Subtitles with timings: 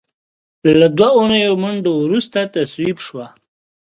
[0.79, 3.25] له دوو اونیو منډو وروسته تصویب شوه.